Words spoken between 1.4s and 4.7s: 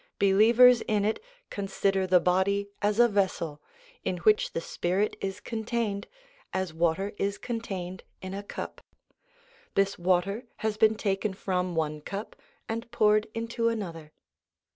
consider the body as a vessel, in which the